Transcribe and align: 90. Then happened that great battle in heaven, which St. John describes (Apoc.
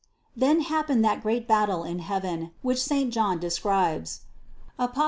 90. 0.35 0.35
Then 0.35 0.61
happened 0.65 1.05
that 1.05 1.21
great 1.21 1.47
battle 1.47 1.83
in 1.83 1.99
heaven, 1.99 2.49
which 2.63 2.81
St. 2.81 3.13
John 3.13 3.37
describes 3.37 4.21
(Apoc. 4.79 4.99